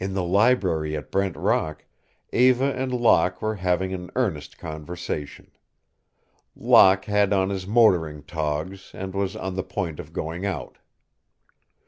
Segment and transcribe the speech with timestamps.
[0.00, 1.84] In the library at Brent Rock
[2.32, 5.52] Eva and Locke were having an earnest conversation.
[6.56, 10.78] Locke had on his motoring togs and was on the point of going out.